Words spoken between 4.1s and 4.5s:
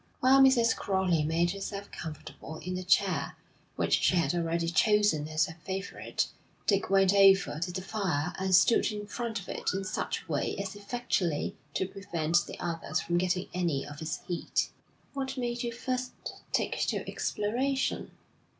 had